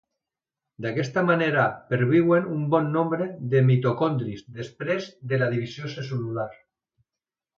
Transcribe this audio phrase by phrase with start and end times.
[0.83, 6.49] D'aquesta manera perviuen un bon nombre de mitocondris després de la divisió cel·lular.